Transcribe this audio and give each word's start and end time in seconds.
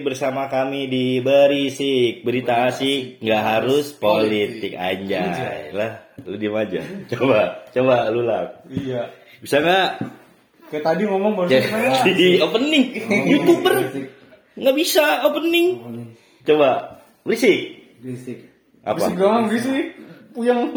bersama 0.00 0.46
kami 0.46 0.86
di 0.86 1.18
Berisik 1.18 2.22
Berita 2.22 2.70
asik 2.70 3.18
nggak 3.18 3.42
harus 3.42 3.90
politik. 3.90 4.78
anjay. 4.78 5.74
Lah 5.74 6.06
lu 6.22 6.38
diem 6.38 6.54
aja. 6.54 6.80
Coba 7.10 7.66
coba 7.74 7.96
lu 8.14 8.22
lah. 8.22 8.62
Iya. 8.70 9.10
bisa 9.42 9.58
nggak? 9.58 9.88
Kayak 10.70 10.84
tadi 10.86 11.02
ngomong 11.02 11.32
baru 11.34 11.48
di 12.06 12.38
opening. 12.46 12.84
Youtuber. 13.26 13.74
Nggak 14.54 14.76
bisa 14.78 15.26
opening. 15.26 15.66
Coba 16.46 17.02
berisik 17.26 17.58
Berisik. 17.98 18.38
apa? 18.86 18.96
Bisik 19.02 19.16
doang 19.18 19.44
bisik. 19.50 19.86
Puyeng. 20.30 20.70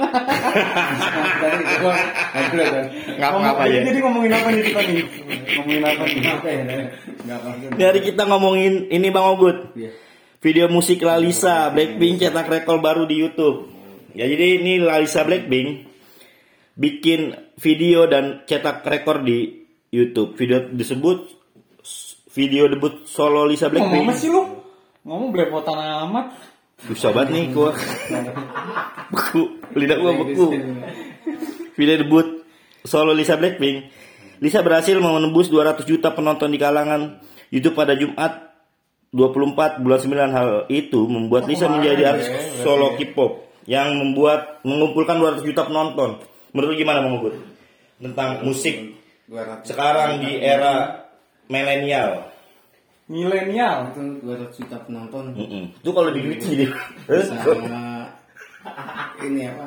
Ngapa 3.20 3.64
Jadi- 3.66 3.74
ya 3.74 3.82
Jadi 3.86 4.00
ngomongin 4.02 4.32
apa 4.34 4.48
nih 4.50 4.64
kita 4.64 4.82
nih? 4.84 5.04
Ngomongin 5.58 5.84
apa 5.84 6.04
nih? 6.04 6.22
apa 6.26 6.48
ya? 6.48 6.62
Enggak 7.24 7.40
dari 7.74 8.00
kita 8.02 8.24
ngomongin 8.26 8.74
ini 8.90 9.08
bang 9.10 9.26
Ogut 9.28 9.58
Iya. 9.76 9.92
video 10.40 10.66
musik 10.68 11.00
Lalisa 11.00 11.70
Blackpink 11.70 12.20
cetak 12.20 12.48
rekor 12.48 12.80
baru 12.80 13.06
di 13.06 13.16
YouTube. 13.18 13.70
Ya 14.14 14.26
jadi 14.26 14.60
ini 14.60 14.78
Lalisa 14.78 15.24
Blackpink 15.24 15.88
bikin 16.74 17.34
video 17.56 18.06
dan 18.06 18.44
cetak 18.44 18.82
rekor 18.84 19.22
di 19.22 19.64
YouTube. 19.90 20.34
Video 20.34 20.68
disebut 20.68 21.30
video 22.34 22.66
debut 22.66 23.06
solo 23.06 23.46
Lisa 23.46 23.70
Ngomong 23.70 24.10
Blackpink. 24.10 24.18
sih 24.18 24.30
lu? 24.30 24.42
Ngomong 25.04 25.30
belepotan 25.30 25.78
amat. 26.08 26.53
Susah 26.84 27.16
banget 27.16 27.30
nih 27.32 27.46
gua. 27.56 27.72
beku, 29.14 29.64
lidah 29.72 29.98
gua 30.04 30.12
beku. 30.20 30.48
Video 31.80 31.96
debut 31.96 32.44
solo 32.84 33.16
Lisa 33.16 33.40
Blackpink. 33.40 33.88
Lisa 34.44 34.60
berhasil 34.60 35.00
menembus 35.00 35.48
200 35.48 35.88
juta 35.88 36.12
penonton 36.12 36.52
di 36.52 36.60
kalangan 36.60 37.24
YouTube 37.48 37.80
pada 37.80 37.96
Jumat 37.96 38.52
24 39.16 39.80
bulan 39.80 40.00
9 40.02 40.36
hal 40.36 40.50
itu 40.68 41.08
membuat 41.08 41.48
Lisa 41.48 41.72
menjadi 41.72 42.18
artis 42.18 42.28
solo 42.60 43.00
K-pop 43.00 43.48
yang 43.64 43.96
membuat 43.96 44.60
mengumpulkan 44.68 45.16
200 45.22 45.48
juta 45.48 45.64
penonton. 45.64 46.20
Menurut 46.52 46.76
gimana 46.76 47.00
Bang 47.00 47.24
Ubud? 47.24 47.34
Tentang 48.04 48.44
musik 48.44 49.00
200 49.32 49.64
sekarang 49.64 50.20
di 50.20 50.36
era 50.44 51.08
milenial. 51.48 52.33
Milenial. 53.12 53.92
itu 53.92 54.02
200 54.24 54.60
juta 54.64 54.78
penonton. 54.88 55.36
Mm-mm. 55.36 55.64
Itu 55.76 55.92
kalau 55.92 56.10
di 56.16 56.24
duit 56.24 56.40
jadi 56.40 56.72
Sama 57.28 58.08
ini 59.24 59.44
apa? 59.48 59.66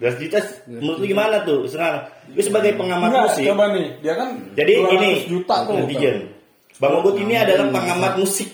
200 0.00 0.22
juta 0.26 0.38
menurut 0.66 0.98
lu 0.98 1.06
gimana 1.06 1.36
tuh 1.44 1.68
sekarang? 1.68 2.08
Lu 2.32 2.40
sebagai 2.40 2.72
pengamat 2.74 3.08
Enggak, 3.12 3.24
musik. 3.30 3.44
coba 3.52 3.64
nih. 3.76 3.88
Dia 4.00 4.14
kan 4.16 4.28
Jadi 4.56 4.72
200 4.80 4.96
ini 4.96 5.08
juta 5.28 5.54
tuh. 5.64 5.74
netizen. 5.78 6.16
Bang 6.82 6.94
Ubud 6.98 7.14
ini 7.20 7.34
adalah 7.38 7.66
pengamat 7.70 8.12
musik 8.18 8.48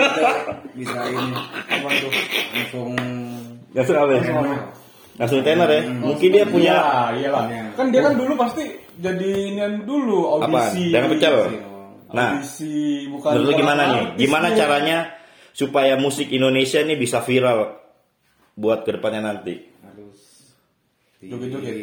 bisa 0.74 1.00
ini 1.12 1.30
apa 1.68 1.88
tuh 2.00 2.12
langsung 2.56 2.96
apa 4.00 4.14
ya? 4.16 4.60
Langsung 5.22 5.46
tenor 5.46 5.70
ya. 5.70 5.86
Mungkin 5.86 6.30
dia 6.34 6.46
punya 6.50 6.74
Iya, 6.82 7.30
iyalah. 7.30 7.46
Iya. 7.46 7.64
Kan 7.78 7.94
dia 7.94 8.02
kan 8.02 8.18
dulu 8.18 8.34
pasti 8.34 8.66
jadi 8.98 9.30
inian 9.54 9.86
dulu 9.86 10.42
apa? 10.42 10.50
audisi. 10.50 10.90
Dengan 10.90 11.10
pecel. 11.14 11.36
Nah, 12.12 12.42
Audisi 12.42 13.06
bukan 13.06 13.30
menurut 13.38 13.54
gimana 13.54 13.84
nih? 13.86 14.04
Gimana 14.18 14.48
caranya 14.58 14.98
supaya 15.54 15.94
musik 15.96 16.34
Indonesia 16.34 16.82
nih 16.82 16.98
bisa 16.98 17.22
viral 17.22 17.78
buat 18.58 18.82
ke 18.82 18.98
depannya 18.98 19.22
nanti? 19.32 19.62
harus 19.86 20.20
Joget-joget. 21.22 21.78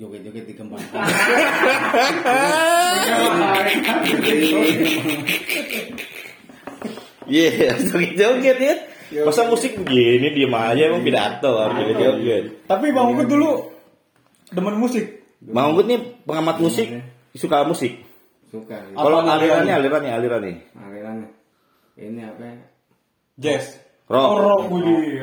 joget-joget 0.00 0.44
dikembangkan. 0.48 1.04
Iya, 7.22 7.48
joget-joget 7.86 8.58
ya. 8.58 8.74
Masa 9.20 9.48
musik 9.48 9.76
begini 9.76 10.32
diem 10.32 10.54
aja 10.54 10.82
emang 10.88 11.04
pidato 11.04 11.52
harus 11.60 11.76
joget-joget. 11.76 12.44
Tapi 12.64 12.86
Bang 12.96 13.12
Ugut 13.12 13.28
dulu 13.28 13.50
demen 14.52 14.76
musik. 14.80 15.22
Bang 15.42 15.74
Ubud 15.74 15.86
nih 15.90 16.00
pengamat 16.22 16.56
musik, 16.62 16.88
suka 17.34 17.66
musik. 17.66 17.98
Suka. 18.52 18.78
gitu. 18.84 18.96
Kalau 19.00 19.24
alirannya, 19.24 19.74
alirannya, 19.74 20.12
alirannya. 20.12 20.54
Alirannya 20.76 21.28
ini 21.96 22.20
apa? 22.24 22.42
ya? 22.42 22.54
Jazz. 23.36 23.80
Rock. 24.08 24.28
Oh, 24.28 24.38
rock, 24.40 24.64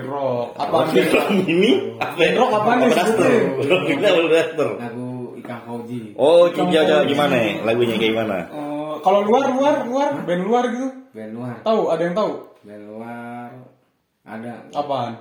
rock. 0.06 0.48
Apa 0.58 0.78
nih? 0.90 1.06
Rock 1.14 1.30
ini 1.46 1.72
apa? 2.02 2.22
Rock 2.36 2.52
apa 2.58 2.70
nih 2.74 2.88
Blaster. 2.90 3.32
Rock 3.70 3.86
ini 3.86 4.06
apa 4.06 4.22
blaster? 4.26 4.70
Lagu 4.82 5.08
Ikang 5.38 5.62
Fauji. 5.66 6.00
Oh, 6.18 6.50
jauh 6.50 6.70
jauh 6.70 7.06
gimana 7.06 7.36
ya? 7.38 7.52
Lagunya 7.66 7.96
kayak 8.02 8.12
gimana? 8.18 8.38
Eh, 8.50 8.94
kalau 9.06 9.20
luar, 9.24 9.46
luar, 9.54 9.76
luar, 9.86 10.10
band 10.26 10.42
luar 10.46 10.64
gitu. 10.74 10.90
Band 11.14 11.32
luar. 11.38 11.56
Tahu? 11.62 11.82
Ada 11.94 12.02
yang 12.10 12.16
tahu? 12.18 12.32
Band 12.66 12.84
luar 12.90 13.39
ada. 14.30 14.54
Apaan? 14.78 15.14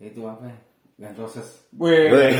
Itu 0.00 0.24
apa? 0.24 0.48
ya? 0.52 0.56
Guns 0.94 1.18
Roses. 1.18 1.48
Wih, 1.74 2.06
Wih. 2.06 2.30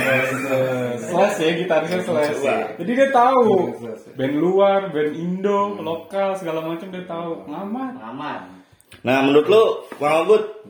Slash 1.03 1.43
ya, 1.43 1.51
gitarisnya 1.59 2.07
Slash. 2.07 2.39
Jadi 2.79 2.91
dia 2.95 3.11
tahu 3.11 3.75
band 4.15 4.35
luar, 4.39 4.95
band 4.95 5.11
Indo, 5.11 5.75
lokal 5.83 6.39
segala 6.39 6.63
macam 6.63 6.87
dia 6.87 7.03
tahu. 7.03 7.51
Ngamat. 7.51 7.95
Aman. 7.99 8.63
Nah, 9.03 9.27
menurut 9.27 9.47
lu, 9.51 9.65
Bang 9.99 10.23
Ogut, 10.23 10.63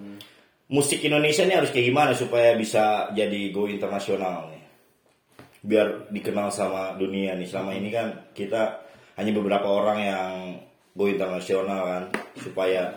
musik 0.73 1.05
Indonesia 1.05 1.45
ini 1.45 1.61
harus 1.61 1.69
kayak 1.69 1.93
gimana 1.93 2.17
supaya 2.17 2.57
bisa 2.57 3.13
jadi 3.13 3.53
go 3.53 3.69
internasional 3.69 4.49
nih? 4.49 4.65
Biar 5.61 6.09
dikenal 6.09 6.49
sama 6.49 6.97
dunia 6.97 7.37
nih. 7.37 7.45
Selama 7.45 7.77
ini 7.77 7.93
kan 7.93 8.33
kita 8.33 8.81
hanya 9.21 9.33
beberapa 9.37 9.69
orang 9.69 9.99
yang 10.01 10.33
go 10.97 11.05
internasional 11.05 11.85
kan, 11.85 12.05
supaya 12.41 12.97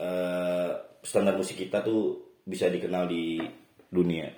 eh, 0.00 0.72
standar 1.00 1.36
musik 1.36 1.56
kita 1.56 1.80
tuh 1.80 2.20
bisa 2.44 2.68
dikenal 2.68 3.08
di 3.08 3.40
dunia. 3.88 4.28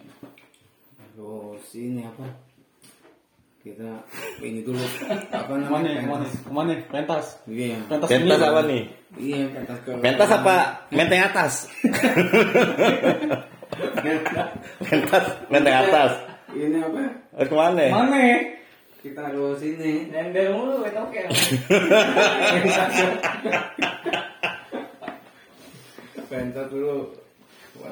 Terus 1.12 1.65
ini 1.77 2.03
apa? 2.06 2.27
Kita 3.62 4.03
ini 4.43 4.67
dulu 4.67 4.83
apa 5.31 5.55
namanya? 5.55 6.03
mana, 6.03 6.27
mana? 6.50 6.75
Pentas. 6.91 7.39
Iya. 7.47 7.78
Pentas. 7.87 8.09
Pentas 8.11 8.41
apa 8.43 8.61
nih? 8.67 8.83
Iya, 9.15 9.47
pentas 9.55 9.78
ke 9.87 9.91
Pentas 10.03 10.31
apa? 10.34 10.56
Menteng 10.91 11.23
atas. 11.23 11.53
Pentas, 14.83 15.25
menteng 15.47 15.77
atas. 15.79 16.12
Ini 16.53 16.79
apa? 16.83 17.00
Eh, 17.39 17.47
ke 17.47 17.55
mana? 17.55 17.87
Mana? 17.93 18.19
Kita 18.99 19.31
harus 19.31 19.62
ini. 19.62 20.11
Nendel 20.11 20.55
mulu, 20.55 20.83
itu 20.83 20.99
oke. 20.99 21.21
Pentas 26.32 26.66
dulu. 26.72 27.12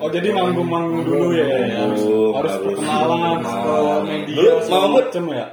Oh 0.01 0.09
jadi 0.09 0.33
manggung-manggung 0.33 1.05
dulu 1.05 1.37
ya, 1.37 1.45
ya. 1.45 1.85
harus, 1.85 2.01
Manggung, 2.01 2.33
harus 2.37 2.55
perkenalan 2.59 3.37
ke 3.41 3.77
media 4.05 4.51
segala 4.61 4.81
Mahmud. 4.87 5.05
macem 5.05 5.25
ya. 5.29 5.47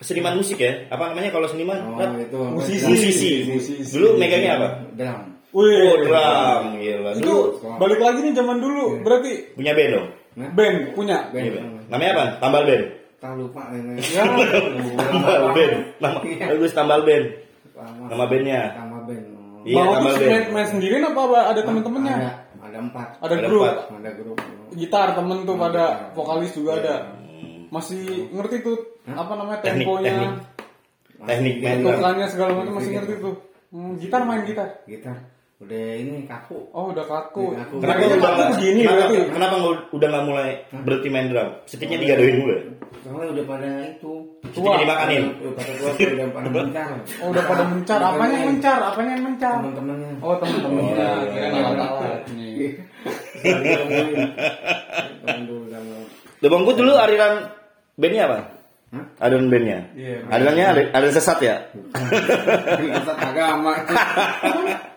Seniman 0.00 0.34
musik 0.36 0.58
ya? 0.58 0.72
Apa 0.90 1.14
namanya 1.14 1.30
kalau 1.30 1.46
seniman? 1.46 1.78
Oh, 1.80 1.96
Rat? 1.96 2.18
itu 2.18 2.40
Musisi. 2.50 2.84
Musisi. 2.84 3.30
Musisi. 3.48 3.90
Dulu 3.94 4.18
megangnya 4.18 4.50
apa? 4.58 4.68
Drum. 4.92 5.18
Wih, 5.54 5.70
Oh, 5.70 5.94
drum. 6.02 6.62
Gila. 6.76 7.10
itu 7.14 7.22
Dulu 7.22 7.38
balik 7.78 8.00
lagi 8.02 8.18
nih 8.20 8.34
zaman 8.34 8.58
dulu, 8.58 8.84
berarti 9.00 9.54
punya 9.54 9.72
band 9.72 9.90
dong? 9.94 10.06
band 10.34 10.76
punya. 10.98 11.18
Band. 11.30 11.42
Punya 11.46 11.50
band. 11.54 11.68
Namanya 11.88 12.10
apa? 12.12 12.24
Tambal 12.38 12.62
band. 12.66 12.84
Tak 13.22 13.32
lupa. 13.38 13.62
Ya, 13.70 14.24
Tambal 14.98 15.42
band. 15.54 15.74
Nama 16.02 16.18
bagus 16.50 16.72
tambal 16.74 17.00
band. 17.02 17.26
Nama 18.04 18.24
bandnya. 18.26 18.60
Nama 18.74 18.98
band. 19.06 19.24
Iya, 19.64 19.80
Mau 19.80 19.92
tambal 19.94 20.12
tuh 20.12 20.20
band. 20.20 20.30
main, 20.30 20.44
main 20.52 20.68
sendirian 20.68 21.02
apa 21.02 21.20
apa- 21.22 21.46
ada 21.48 21.60
temen-temennya? 21.62 22.14
Ada, 22.14 22.30
ada 22.62 22.78
empat. 22.80 23.08
Ada 23.16 23.34
Ada 23.34 23.46
grup, 23.46 23.62
empat. 23.62 23.76
Ada 23.90 24.10
grup. 24.14 24.36
gitar 24.74 25.08
temen 25.12 25.38
tuh 25.42 25.56
pada 25.56 25.84
vokalis 26.12 26.52
juga 26.52 26.72
ada. 26.76 26.94
Masih 27.66 28.02
ngerti 28.30 28.56
tuh 28.60 28.76
apa 29.04 29.32
namanya 29.32 29.58
Teknik, 29.60 29.82
temponya, 29.82 30.12
teknik. 30.12 30.32
Teknik 31.24 31.54
main 31.58 31.78
drum. 31.80 31.90
tukannya 31.90 32.26
segala 32.28 32.50
macam 32.54 32.72
masih 32.74 32.90
ngerti 32.92 33.14
tuh. 33.18 33.34
Hmm, 33.68 33.92
gitar 33.96 34.20
main 34.22 34.42
gitar. 34.44 34.68
Gitar. 34.84 35.16
Udah 35.64 35.88
ini 35.96 36.28
kaku. 36.28 36.60
Oh 36.70 36.92
udah 36.92 37.00
kaku. 37.02 37.56
Udah 37.56 37.64
kaku. 37.64 37.76
Kenapa 37.80 37.96
udah 37.98 38.12
kaku 38.14 38.20
nggak- 38.20 38.50
begini 38.52 38.80
kenapa, 38.80 38.96
berarti. 39.00 39.16
kenapa 39.32 39.54
nggak- 39.56 39.84
udah 39.90 40.08
nggak 40.12 40.24
mulai 40.24 40.48
berhenti 40.76 41.08
main 41.08 41.26
drum? 41.26 41.48
Sticknya 41.64 41.98
digadoin 41.98 42.34
dulu 42.36 42.52
ya? 42.52 42.60
Soalnya 43.00 43.28
udah 43.32 43.44
pada 43.46 43.68
itu. 43.86 44.12
Sticknya 44.44 44.76
dimakanin. 44.78 45.22
Udah 45.34 45.52
pada 45.54 45.72
tua 45.74 45.90
udah 45.96 46.28
pada 46.30 46.48
mencar. 46.54 46.88
Oh 47.16 47.28
udah 47.32 47.44
pada 47.44 47.64
mencar. 47.64 47.98
Apanya 47.98 48.36
yang 48.36 48.48
mencar? 48.50 48.78
Apanya 48.82 49.10
yang 49.10 49.24
mencar? 49.24 49.56
Teman-temannya. 49.58 50.10
Oh 50.20 50.34
temen-temennya. 50.36 50.92
Oh, 50.94 51.24
Kira 51.24 51.46
iya. 51.48 52.68
dulu 55.40 55.64
sama. 55.66 55.96
Udah 56.38 56.50
bangku 56.50 56.72
dulu 56.74 56.92
aliran 56.94 57.32
bandnya 57.96 58.22
apa? 58.26 58.38
Hah? 58.92 59.04
Aliran 59.20 59.48
bandnya? 59.48 59.78
Iya. 59.92 60.16
Alirannya 60.28 60.64
ada, 60.66 60.82
ada 60.92 61.06
sesat 61.10 61.38
ya? 61.40 61.56
Pusat 61.72 63.16
agama. 63.22 63.72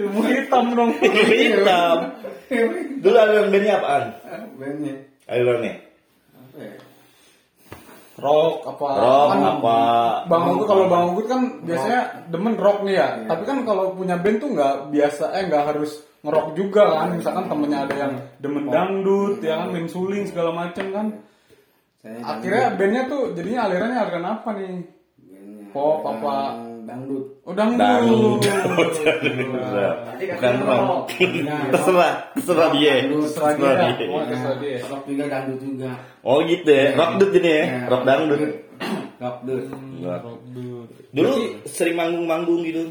Ilmu 0.00 0.20
hitam 0.24 0.64
dong. 0.72 0.90
Ilmu 0.96 1.24
hitam. 1.32 1.96
Dulu 3.02 3.16
aliran 3.16 3.48
bandnya 3.52 3.74
apaan? 3.80 4.02
Bandnya. 4.56 4.94
Alirannya? 5.28 5.72
Apa 6.32 6.58
ya? 6.60 6.72
rock 8.22 8.56
apa 8.68 8.86
Rock 9.02 9.26
kan 9.34 9.40
apa? 9.42 9.78
Bang 10.30 10.42
Ogut 10.54 10.66
kalau 10.70 10.84
Bang 10.86 11.04
Ogut 11.12 11.26
kan 11.26 11.42
biasanya 11.66 12.28
demen 12.30 12.54
rock 12.54 12.86
nih 12.86 12.94
ya. 12.94 13.08
Tapi 13.26 13.42
kan 13.42 13.58
kalau 13.66 13.96
punya 13.98 14.16
band 14.20 14.38
tuh 14.38 14.50
nggak 14.54 14.74
biasa 14.94 15.24
eh 15.34 15.42
nggak 15.50 15.64
harus 15.74 16.04
ngerok 16.22 16.46
juga 16.54 16.82
kan. 17.02 17.18
Misalkan 17.18 17.50
temennya 17.50 17.78
ada 17.88 17.94
yang 17.98 18.12
demen 18.38 18.70
dangdut 18.70 19.42
ya 19.42 19.64
kan 19.64 19.68
main 19.74 19.88
suling 19.90 20.24
segala 20.30 20.54
macem 20.54 20.94
kan. 20.94 21.06
Saya 22.02 22.18
Akhirnya 22.22 22.64
bandnya 22.78 23.02
tuh 23.10 23.22
jadinya 23.34 23.60
alirannya 23.66 23.98
aliran 23.98 24.26
apa 24.26 24.48
nih? 24.54 24.74
Pop 25.74 26.04
apa? 26.04 26.36
Dangdut. 26.82 27.24
Oh 27.46 27.54
dangdut. 27.54 27.78
Dangdut. 28.42 28.92
Bukan 30.32 30.54
rock. 30.66 31.06
Terserah, 31.72 32.12
terserah 32.34 32.68
dia. 32.74 32.94
Terserah 33.06 33.52
dia. 33.54 33.70
Terserah 33.70 33.92
dia. 33.94 34.06
Oh, 34.10 34.22
terserah 34.26 34.56
dia. 34.58 34.76
Rock 34.90 35.02
juga 35.06 35.24
dangdut 35.30 35.58
juga. 35.62 35.90
Oh 36.26 36.38
gitu 36.42 36.70
ya, 36.70 36.84
rock 36.98 37.12
dut 37.18 37.30
ini 37.38 37.50
ya, 37.50 37.64
rock 37.86 38.02
dangdut. 38.02 38.40
Rock 39.22 39.36
dut. 39.46 39.64
Dangdut. 40.02 40.88
Dulu 41.12 41.32
sering 41.68 41.94
manggung-manggung 41.94 42.60
gitu, 42.66 42.90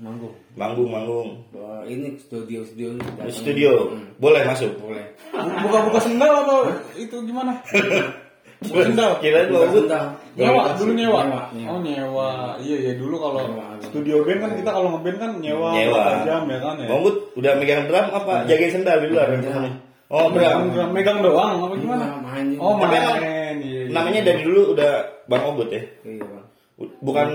Manggung. 0.00 0.34
manggung-manggung. 0.56 1.28
Wah, 1.52 1.82
ini 1.84 2.16
studio 2.16 2.64
studio 2.64 2.96
Di 2.96 3.32
studio, 3.34 3.92
boleh 4.16 4.42
masuk. 4.46 4.72
boleh. 4.80 5.04
Buka-buka 5.34 6.00
sendal 6.00 6.32
apa 6.46 6.56
itu 6.96 7.16
gimana? 7.28 7.60
Sendal. 8.62 9.18
Kirain 9.18 9.50
Nyewa, 10.32 10.62
dulu 10.74 10.92
nyewa. 10.92 11.20
Nyewa, 11.22 11.42
nyewa. 11.52 11.68
Oh 11.68 11.78
nyewa. 11.78 12.28
Iya 12.56 12.76
iya 12.80 12.92
dulu 12.96 13.16
kalau 13.16 13.42
studio 13.84 14.24
band 14.24 14.40
kan 14.40 14.50
kita 14.56 14.70
kalau 14.72 14.88
ngeband 14.96 15.16
kan 15.20 15.30
nyewa, 15.38 15.68
Nyewa. 15.70 15.98
berapa 16.00 16.24
jam 16.24 16.42
ya 16.48 16.58
kan 16.58 16.74
ya. 16.80 16.86
Bang 16.88 16.98
Ogut 17.04 17.16
udah 17.36 17.52
megang 17.60 17.82
drum 17.84 18.06
apa 18.08 18.32
jagain 18.46 18.72
sendal 18.72 18.96
di 18.98 19.08
luar? 19.12 19.26
Oh, 20.12 20.28
megang, 20.28 20.72
drum. 20.72 20.88
megang 20.92 21.18
doang 21.20 21.56
apa 21.58 21.74
gimana? 21.76 22.04
Iya, 22.04 22.16
main. 22.20 22.46
Oh 22.56 22.72
main. 22.76 22.92
emang 22.92 23.18
Iya, 23.20 23.44
iya. 23.56 23.80
Namanya 23.88 24.20
dari 24.22 24.40
dulu 24.40 24.60
udah 24.72 24.90
Bang 25.24 25.42
Ogut 25.46 25.68
ya. 25.68 25.82
Iya, 26.02 26.24
Bang. 26.24 26.46
Bukan 26.98 27.26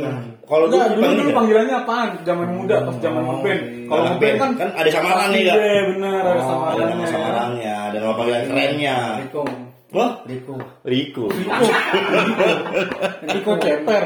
kalau 0.44 0.66
dulu 0.68 0.82
dulu, 0.92 1.08
dulu 1.08 1.30
ya? 1.32 1.36
panggilannya 1.38 1.76
apaan? 1.78 2.10
Zaman 2.26 2.48
muda 2.52 2.76
pas 2.84 2.96
zaman 3.00 3.22
Oh, 3.24 3.30
ngeband. 3.40 3.62
iya. 3.62 3.86
Kalau 3.88 4.02
ngeband 4.10 4.36
kan 4.36 4.50
kan 4.58 4.70
ada 4.74 4.90
samaran 4.90 5.28
nih, 5.32 5.42
Kak. 5.46 5.56
Iya 5.56 5.82
benar 5.94 6.12
ada 6.18 6.28
Oh, 6.28 6.34
Ada 6.34 6.44
samarannya. 6.44 7.08
samarannya, 7.08 7.74
ada 7.88 7.98
nama 8.02 8.14
panggilan 8.18 8.44
kerennya. 8.50 8.98
Riko. 9.88 9.95
Wah, 9.95 10.19
Riko. 10.28 10.56
Riko. 10.84 11.25
Riko. 11.31 11.68
Riko 13.24 13.51
Ceper. 13.63 14.04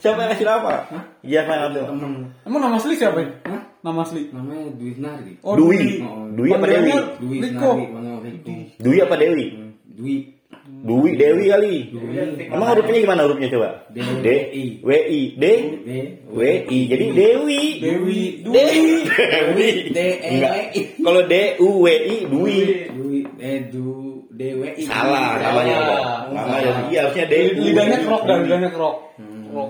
Siapa 0.00 0.18
yang 0.24 0.30
kasih 0.32 0.46
nama? 0.48 0.74
Iya, 1.20 1.40
Pak. 1.44 1.76
Temen. 1.76 2.12
Emang 2.48 2.60
nama 2.64 2.76
asli 2.80 2.96
siapa 2.96 3.20
ya? 3.20 3.28
Hah? 3.44 3.60
Nama 3.84 4.00
asli. 4.00 4.32
Namanya 4.32 4.72
Dwi 4.72 4.96
Nari. 4.96 5.32
Oh, 5.44 5.54
Dwi. 5.60 6.00
Dwi 6.40 6.48
apa 6.56 6.66
Dewi? 6.72 6.92
Dwi 7.20 7.36
Riko. 7.44 7.70
Dwi 8.80 8.96
apa 9.04 9.14
Dewi? 9.20 9.46
Dwi. 9.92 10.16
Dwi 10.70 11.10
Dewi 11.20 11.44
kali. 11.52 11.76
Emang 12.48 12.68
hurufnya 12.72 12.96
gimana 13.04 13.28
hurufnya 13.28 13.52
coba? 13.52 13.68
D. 13.92 14.00
D 14.24 14.28
W 14.80 14.88
I 14.88 15.20
D. 15.36 15.44
W 16.32 16.40
I. 16.64 16.78
Jadi 16.88 17.06
Dewi. 17.12 17.60
Dewi. 17.76 18.20
Dewi. 18.48 18.88
Dewi. 19.04 19.68
D. 19.92 19.98
E. 20.16 20.32
I. 20.40 20.80
Kalau 20.96 21.28
D 21.28 21.34
U 21.60 21.84
W 21.84 21.86
I 21.92 22.16
Dwi. 22.24 22.56
Dwi. 22.88 23.18
Eh, 23.36 23.68
Du. 23.68 24.24
Dewi. 24.40 24.72
Salah 24.88 25.36
namanya. 25.36 25.76
Salah. 25.76 26.00
Pak. 26.00 26.32
Namanya 26.32 26.72
iya 26.88 27.00
harusnya 27.04 27.24
D 27.28 27.34
U. 27.52 27.60
Lidahnya 27.60 27.98
krok 28.08 28.22
dah, 28.24 28.36
lidahnya 28.40 28.70
krok. 28.72 28.96
Krok. 29.52 29.68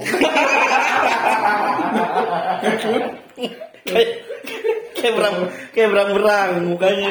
Kayak 3.91 4.09
kayak 4.95 5.15
berang 5.19 5.37
kayak 5.75 5.89
berang-berang 5.91 6.51
mukanya. 6.71 7.11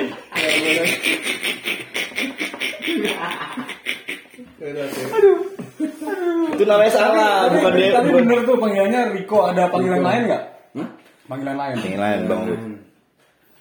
Itu 6.55 6.63
namanya 6.63 6.91
salah, 6.95 7.51
Tapi- 7.51 7.59
bukan 7.59 7.71
D. 7.75 7.81
Tapi 7.91 8.09
bener 8.23 8.39
tuh 8.47 8.55
panggilannya 8.55 9.01
Riko. 9.19 9.37
Ada 9.51 9.67
panggilan 9.67 9.99
lain 9.99 10.21
nggak? 10.31 10.43
Hah? 10.79 10.89
Panggilan 11.27 11.55
lain. 11.59 11.75
Yang 11.83 11.99
lain 11.99 12.19
bang. 12.23 12.41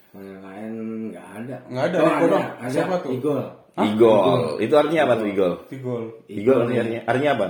Yang 0.09 0.41
lain 0.41 0.71
nggak 1.11 1.27
ada. 1.37 1.57
Nggak 1.69 1.85
ada, 1.85 1.97
Oh, 1.99 2.09
ada. 2.09 2.39
Ada. 2.59 2.69
Siapa 2.71 2.95
tuh? 2.99 3.11
Igol. 3.13 3.41
Igol. 3.77 4.41
Itu 4.57 4.73
artinya 4.75 5.01
apa 5.05 5.13
tuh 5.15 5.27
igol? 5.27 5.53
Tigol. 5.69 6.03
Igol 6.25 6.57
artinya 6.65 6.83
artinya 7.05 7.31
apa? 7.33 7.45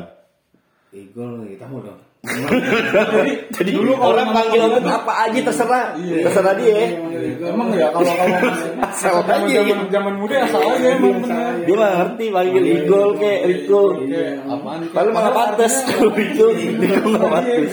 Igol 0.91 1.31
nggak 1.41 1.57
tahu 1.57 1.77
dong. 1.81 1.99
Jadi 2.19 3.71
Dulu 3.71 3.95
kalau 3.95 4.11
orang 4.11 4.35
panggil 4.35 4.59
Ogut 4.59 4.83
apa 4.83 5.13
aja 5.23 5.39
terserah, 5.39 5.95
Iya. 5.95 6.27
terserah 6.27 6.51
dia. 6.59 6.99
Emang 7.39 7.71
ya 7.71 7.87
kalau 7.95 8.11
kalau 8.11 8.35
Asal 8.91 9.23
zaman 9.23 9.47
aja. 9.47 9.59
zaman 9.63 9.79
zaman 9.87 10.13
muda 10.19 10.35
asal 10.43 10.59
aja 10.67 10.87
emang 10.99 11.23
bener. 11.23 11.63
Dia 11.63 11.75
mah 11.79 11.91
ngerti 11.95 12.25
panggil 12.27 12.63
igol 12.75 13.09
Riko. 13.15 13.81
Oke, 13.95 14.23
apaan? 14.35 14.79
Kalau 14.91 15.09
nggak 15.15 15.31
pantas 15.31 15.73
kalau 15.87 16.11
Riko, 16.11 16.45
Riko 16.51 17.07
nggak 17.07 17.31
pantas. 17.31 17.71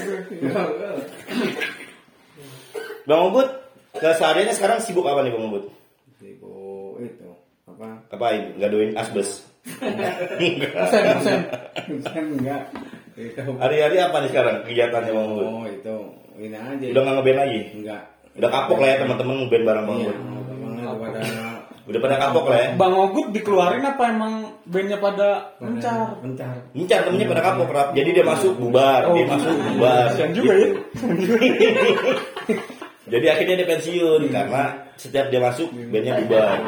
Bang 3.03 3.21
Ogut, 3.23 3.49
kesehariannya 4.00 4.54
sekarang 4.54 4.78
sibuk 4.84 5.06
apa 5.08 5.25
nih 5.25 5.32
Bang 5.32 5.48
Ogut? 5.50 5.64
Riko 6.20 6.96
itu 7.02 7.28
apa? 7.69 8.06
Ngapain? 8.12 8.43
Gadoin 8.60 8.93
asbes. 8.96 9.44
Enggak. 12.16 12.62
Itu. 13.16 13.43
Hari-hari 13.56 13.96
apa 13.98 14.16
nih 14.22 14.31
sekarang 14.31 14.54
kegiatannya 14.64 15.12
Bang 15.12 15.26
Ogut? 15.32 15.46
Oh 15.46 15.64
itu 15.66 15.96
ini 16.37 16.56
aja. 16.56 16.87
Udah 16.93 17.00
nggak 17.02 17.14
ngeband 17.20 17.38
lagi? 17.40 17.60
Enggak. 17.76 18.02
Udah 18.37 18.50
kapok 18.52 18.78
lah 18.84 18.88
ya 18.93 18.96
teman-teman 19.00 19.34
ngeband 19.44 19.64
bareng 19.64 19.84
Bang 19.88 19.99
Iya. 20.04 20.12
Teman-teman 20.14 20.70
pada 21.00 21.20
Udah 21.87 22.00
pada 22.02 22.16
kapok 22.19 22.50
lah 22.50 22.58
ya. 22.58 22.69
Bang 22.75 22.94
Ogut 22.99 23.26
dikeluarin 23.31 23.87
apa 23.87 24.04
emang 24.10 24.34
bandnya 24.66 24.99
pada 24.99 25.54
mencar? 25.62 26.19
Bentar. 26.19 26.66
Mencar 26.75 26.99
temennya 27.06 27.31
pada 27.31 27.42
kapok 27.46 27.70
rap. 27.70 27.88
Jadi 27.94 28.10
dia 28.10 28.25
masuk 28.26 28.58
bubar, 28.58 29.06
dia 29.14 29.25
masuk 29.31 29.54
bubar. 29.54 30.10
Kasian 30.10 30.31
juga 30.34 30.52
ya. 30.58 30.69
Jadi 33.06 33.26
akhirnya 33.26 33.55
dia 33.56 33.69
pensiun 33.69 34.23
karena 34.29 34.62
setiap 34.99 35.26
dia 35.31 35.38
masuk 35.38 35.70
bandnya 35.91 36.19
bubar. 36.20 36.58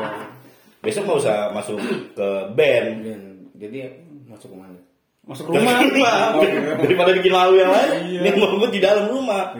Besok 0.78 1.04
mau 1.04 1.18
usah 1.18 1.50
masuk 1.50 1.78
ke 2.14 2.28
band. 2.54 2.88
Dan 3.02 3.20
jadi 3.58 3.78
masuk 4.24 4.54
ke 4.54 4.56
mana? 4.56 4.78
Masuk 5.26 5.44
Ke 5.50 5.58
rumah. 5.58 5.76
rumah. 5.82 6.18
Daripada 6.78 7.10
bikin 7.12 7.32
malu 7.34 7.58
yang 7.58 7.68
lain, 7.68 7.90
Iya. 8.06 8.20
ini 8.22 8.38
mau 8.38 8.54
gue 8.54 8.70
di 8.70 8.80
dalam 8.80 9.10
rumah. 9.10 9.52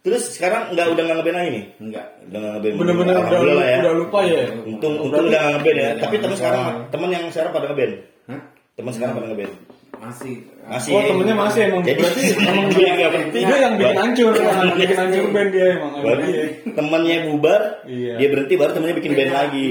Terus 0.00 0.32
sekarang 0.32 0.72
nggak 0.72 0.86
udah 0.96 1.02
nggak 1.04 1.16
ngeband 1.20 1.36
lagi 1.36 1.50
nih? 1.52 1.64
Enggak. 1.76 2.06
Udah 2.24 2.38
nggak 2.40 2.52
ngeband. 2.56 2.74
Bener-bener 2.80 3.12
udah, 3.12 3.20
Alhamdulillah 3.20 3.56
lah 3.60 3.68
ya. 3.68 3.78
udah 3.84 3.94
lupa 3.98 4.18
ya. 4.24 4.42
Untung 4.64 4.94
untung 4.96 5.24
udah 5.28 5.28
nggak 5.28 5.44
ngeband 5.52 5.76
ya. 5.76 5.82
Iya, 5.84 5.90
Tapi 6.00 6.14
teman 6.16 6.30
iya. 6.30 6.40
sekarang 6.40 6.64
teman 6.88 7.08
yang 7.12 7.24
sekarang 7.28 7.50
pada 7.52 7.66
ngeband. 7.68 7.92
Hah? 8.30 8.40
Teman 8.78 8.92
sekarang 8.96 9.12
pada 9.12 9.26
ngeband. 9.28 9.52
Masih. 10.00 10.34
Masih. 10.64 10.90
Oh 10.96 11.02
temennya 11.04 11.36
masih 11.36 11.60
emang 11.68 11.82
Jadi 11.84 11.98
berarti 12.00 12.22
emang 12.50 12.68
dia 12.72 12.90
nggak 12.96 13.12
penting. 13.12 13.42
dia 13.44 13.58
yang 13.60 13.74
bikin 13.76 13.96
hancur, 14.00 14.32
yang 14.32 14.72
bikin 14.72 14.96
hancur 14.96 15.24
band 15.28 15.50
dia 15.52 15.66
emang. 15.76 15.90
Baru 16.00 16.20
dia. 16.24 16.44
temannya 16.72 17.16
bubar, 17.28 17.62
Iya. 17.84 18.14
dia 18.16 18.28
berhenti 18.32 18.54
baru 18.56 18.70
temennya 18.72 18.96
bikin 18.96 19.12
band 19.12 19.32
lagi. 19.32 19.68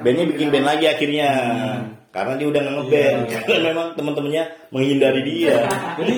Bandnya 0.00 0.24
bikin 0.32 0.48
band 0.48 0.66
lagi 0.66 0.84
akhirnya. 0.88 1.30
Karena 2.16 2.32
dia 2.40 2.48
udah 2.48 2.62
ngeband. 2.64 3.18
Iya. 3.28 3.38
Karena 3.44 3.68
memang 3.76 3.86
teman-temannya 3.92 4.42
menghindari 4.72 5.20
dia. 5.20 5.56
Jadi 6.00 6.14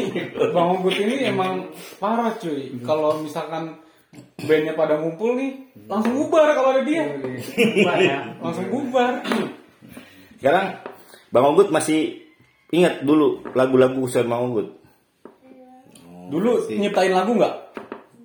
Bang 0.54 0.68
Ogut 0.78 0.94
ini 0.94 1.26
emang 1.26 1.74
parah 1.98 2.30
cuy. 2.38 2.78
Kalau 2.86 3.18
misalkan 3.18 3.82
bandnya 4.38 4.78
pada 4.78 4.94
ngumpul 5.02 5.34
nih, 5.34 5.58
langsung 5.90 6.14
bubar 6.14 6.54
kalau 6.54 6.70
ada 6.70 6.86
dia. 6.86 7.02
Bubar 7.18 7.98
ya. 7.98 8.30
Langsung 8.38 8.70
bubar. 8.70 9.26
Sekarang 10.38 10.78
Bang 11.34 11.44
Ogut 11.50 11.74
masih 11.74 12.27
ingat 12.68 13.00
dulu 13.04 13.40
lagu-lagu 13.56 14.04
usaha 14.04 14.24
Bang 14.24 14.52
Ogut. 14.52 14.68
Dulu 16.28 16.68
nyiptain 16.68 17.12
lagu 17.12 17.32
nggak? 17.32 17.54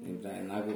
Nyiptain 0.03 0.45
lagu. 0.51 0.73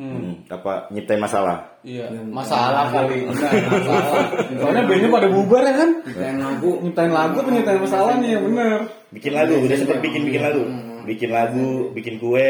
Hmm. 0.00 0.40
Apa 0.48 0.88
nyiptain 0.88 1.20
masalah? 1.20 1.76
Iya. 1.84 2.08
Masalah 2.24 2.88
kali. 2.88 3.28
Masalah. 3.28 4.32
Soalnya 4.48 4.82
bandnya 4.88 5.08
pada 5.12 5.28
bubar 5.28 5.60
ya 5.60 5.74
kan? 5.76 5.90
Nyiptain 6.08 6.38
lagu. 6.40 6.70
Nyiptain 6.80 7.12
lagu 7.12 7.36
tuh 7.44 7.52
nyiptain 7.52 7.80
masalah 7.84 8.12
nih 8.16 8.30
yang 8.32 8.44
bener. 8.48 8.78
Bikin 9.10 9.32
lagu, 9.36 9.54
udah 9.60 9.76
sempet 9.76 9.98
bikin 10.00 10.22
bikin 10.24 10.40
lagu. 10.40 10.62
Bikin 11.04 11.30
lagu, 11.34 11.68
bikin 11.92 12.14
kue. 12.16 12.48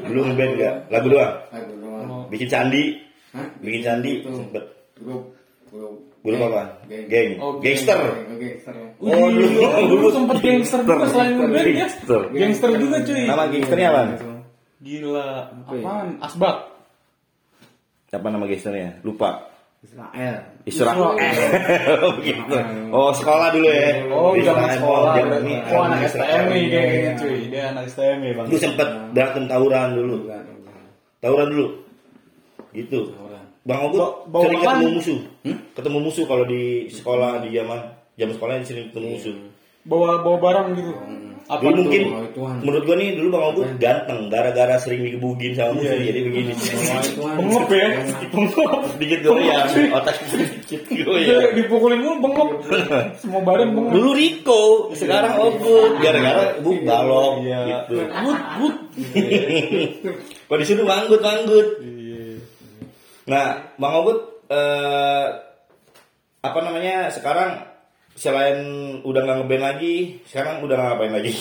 Belum 0.00 0.32
ngeband 0.32 0.52
enggak? 0.56 0.74
Lagu 0.88 1.06
doang. 1.12 1.34
Lagu 1.52 1.72
doang. 1.80 2.24
Bikin 2.32 2.48
candi. 2.48 2.84
Hah? 3.32 3.48
Bikin 3.64 3.80
candi 3.80 4.12
Itu. 4.20 4.28
sempet. 4.32 4.64
Grup. 5.00 5.32
Grup. 5.72 6.11
Grup 6.22 6.38
apa? 6.38 6.62
Geng. 6.86 7.06
Geng. 7.10 7.30
Oh, 7.42 7.58
Gangster. 7.58 7.98
Gangster. 8.38 8.74
Oh, 9.02 9.10
Wih, 9.10 9.42
dulu. 9.42 9.58
dulu 9.90 10.06
sempet 10.14 10.38
gangster 10.38 10.80
juga 10.86 11.06
selain 11.10 11.34
ngeband 11.34 11.66
ya. 11.66 11.74
Gangster. 11.82 12.20
Gangster 12.30 12.70
juga 12.78 12.96
cuy. 13.02 13.22
Nama 13.26 13.44
gangsternya 13.50 13.88
apa? 13.90 14.02
Gila. 14.78 15.28
Apa 15.66 15.72
ya? 15.74 15.82
Apaan? 15.82 16.08
Asbak. 16.22 16.56
Apa 18.14 18.26
nama 18.30 18.44
gangsternya? 18.46 19.02
Lupa. 19.02 19.50
Israel. 19.82 20.34
Israel. 20.62 21.10
Oh, 22.06 22.14
gitu. 22.22 22.54
Oh, 22.94 23.10
sekolah 23.10 23.50
dulu 23.50 23.66
ya. 23.66 24.06
Oh, 24.14 24.30
zaman 24.38 24.68
sekolah. 24.78 25.10
Oh, 25.18 25.42
ini 25.42 25.54
Oh, 25.74 25.82
anak. 25.82 26.06
STM 26.06 26.42
nih 26.54 26.62
kayaknya 26.70 27.12
cuy. 27.18 27.38
Dia 27.50 27.62
anak 27.74 27.84
STM 27.90 28.18
ya 28.22 28.32
bang. 28.38 28.46
Lu 28.46 28.56
sempet 28.62 28.88
berantem 29.10 29.44
tawuran 29.50 29.88
dulu. 29.98 30.16
Tawuran 31.18 31.46
dulu. 31.50 31.66
Gitu. 32.70 33.10
Bang 33.62 33.80
Ogut 33.86 34.26
Ba- 34.26 34.42
sering 34.42 34.58
ketemu 34.60 34.86
musuh. 34.92 35.18
Ketemu 35.72 35.98
musuh 36.00 36.24
kalau 36.26 36.44
di 36.44 36.62
sekolah 36.88 37.40
di 37.40 37.48
zaman 37.52 37.78
jam 38.14 38.28
sekolah 38.28 38.58
sering 38.60 38.90
ketemu 38.90 39.08
musuh. 39.14 39.34
Bawa 39.82 40.18
bawa 40.20 40.38
barang 40.38 40.66
gitu. 40.74 40.92
Apa 41.42 41.58
Dulu 41.60 41.74
mungkin 41.82 42.02
Oh, 42.32 42.54
menurut 42.56 42.82
gua 42.84 42.96
nih 42.96 43.14
dulu 43.14 43.28
Bang 43.28 43.44
Ogut 43.48 43.66
ganteng 43.76 44.26
gara-gara 44.28 44.78
sering 44.78 45.02
digebugin 45.02 45.52
sama 45.52 45.74
musuh 45.74 45.94
jadi 45.94 46.20
begini. 46.20 46.54
Bengep 47.38 47.66
ya. 47.68 47.88
Bengep. 48.30 48.80
Sedikit 48.92 49.18
goyang, 49.20 49.66
otak 49.92 50.14
sedikit 50.24 50.80
Dia 50.88 51.02
goyang. 51.02 51.50
dipukulin 51.52 51.98
mulu 51.98 52.14
bengep. 52.20 52.48
Semua 53.20 53.42
badan 53.42 53.74
bengep. 53.74 53.90
Dulu 53.92 54.10
Riko, 54.12 54.62
sekarang 54.92 55.34
Ogut 55.40 55.98
gara-gara 55.98 56.58
bu 56.58 56.78
balok 56.80 57.32
Iya. 57.42 57.58
gitu. 57.64 57.96
Gut, 58.06 58.38
gut. 58.58 58.74
Kok 60.44 60.56
di 60.56 60.64
situ 60.64 60.82
manggut 60.82 61.20
manggut. 61.20 61.68
Nah, 63.28 63.74
Bang 63.78 63.94
Ogut 64.02 64.18
eh, 64.50 65.26
apa 66.42 66.58
namanya 66.58 67.06
sekarang 67.14 67.70
selain 68.12 68.58
udah 69.06 69.20
nggak 69.24 69.36
ngeband 69.40 69.62
lagi, 69.62 69.96
sekarang 70.26 70.60
udah 70.60 70.74
nggak 70.74 70.88
ngapain 70.90 71.14
lagi? 71.14 71.32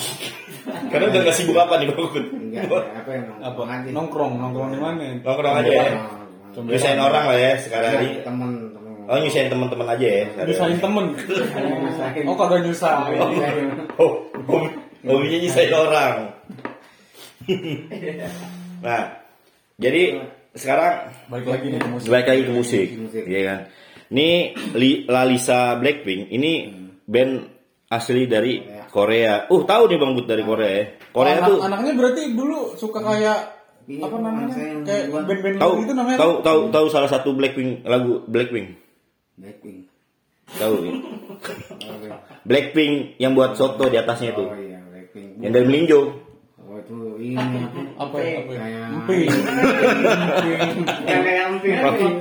Karena 0.92 1.06
udah 1.10 1.20
nggak 1.26 1.36
sibuk 1.36 1.58
apa 1.58 1.82
nih 1.82 1.88
Bang 1.90 2.02
Ogut? 2.06 2.26
Enggak, 2.30 2.66
apa 2.70 3.10
emang? 3.10 3.38
Apa? 3.42 3.62
Aja. 3.66 3.90
Nongkrong, 3.90 4.34
nongkrong 4.38 4.70
di 4.72 4.80
mana? 4.80 5.06
Nongkrong 5.26 5.56
aja 5.66 5.72
ya. 5.72 5.92
Nyusahin 6.52 7.00
orang 7.00 7.26
lah 7.32 7.38
ya 7.40 7.52
sekarang 7.64 7.92
hari. 7.96 8.10
teman 8.28 8.52
teman. 8.76 8.92
Oh 9.08 9.18
nyusahin 9.18 9.50
teman-teman 9.50 9.88
aja 9.88 10.08
ya. 10.08 10.26
Nyusahin 10.46 10.80
temen. 10.84 11.06
Oh 12.28 12.36
kagak 12.36 12.60
nyusahin. 12.68 13.20
Oh, 13.96 14.12
oh, 14.52 14.64
hobinya 15.08 15.38
nyusahin 15.42 15.74
orang. 15.74 16.16
nah, 18.86 19.18
jadi 19.82 20.22
sekarang 20.54 20.94
Balik 21.28 21.48
lagi 21.48 21.66
nih 21.68 21.80
ke 21.80 21.88
musik. 21.88 22.08
balik 22.08 22.28
lagi 22.28 22.44
ke 22.44 22.54
musik, 22.54 22.88
iya 23.26 23.42
kan? 23.46 23.60
Ini 24.12 24.30
Li- 24.74 25.04
Lalisa 25.06 25.76
Blackpink, 25.76 26.28
ini 26.30 26.52
band 27.04 27.48
asli 27.88 28.24
dari 28.26 28.60
Korea. 28.88 29.48
Uh, 29.48 29.64
tahu 29.64 29.88
nih 29.88 29.98
Bang 29.98 30.12
Bud 30.12 30.26
dari 30.26 30.44
Korea 30.44 30.68
ya. 30.70 30.86
Korea 31.10 31.36
Anak- 31.38 31.48
tuh 31.48 31.58
anaknya 31.62 31.92
berarti 31.94 32.22
dulu 32.32 32.76
suka 32.76 33.00
kayak 33.00 33.40
Iya, 33.82 34.06
apa 34.06 34.16
namanya? 34.16 34.54
Kayak 34.86 35.04
band-band 35.10 35.58
tahu 35.58 35.72
gitu 35.82 35.94
namanya. 35.94 36.18
tahu 36.18 36.34
tahu 36.40 36.60
tahu 36.70 36.86
salah 36.88 37.10
satu 37.10 37.34
Blackpink 37.34 37.82
lagu 37.84 38.24
Blackpink. 38.26 38.78
Blackpink. 39.36 39.90
Tahu. 40.52 40.76
Oke. 41.82 42.08
Blackpink 42.44 42.94
yang 43.18 43.32
buat 43.32 43.56
soto 43.56 43.88
di 43.88 43.96
atasnya 43.96 44.32
itu. 44.32 44.44
Oh 44.44 44.54
iya, 44.54 44.80
Blackpink. 44.86 45.40
Yang 45.40 45.52
dari 45.52 45.66
melinjo. 45.66 46.00
Oh 46.62 46.78
itu 46.78 46.96
ini 47.18 47.36
apa? 47.36 47.81
Apa 48.02 48.18
ya? 48.18 48.42
Apa 48.42 48.52
ya? 48.52 48.60
Kayak- 48.62 48.90
Emping. 51.52 52.16